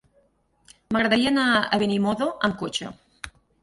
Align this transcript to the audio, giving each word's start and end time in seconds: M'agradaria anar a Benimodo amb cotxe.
M'agradaria 0.95 1.31
anar 1.33 1.45
a 1.59 1.81
Benimodo 1.87 2.33
amb 2.51 2.63
cotxe. 2.67 2.95